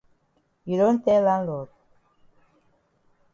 You 0.65 0.77
don 0.79 1.03
tell 1.03 1.21
landlord? 1.21 1.69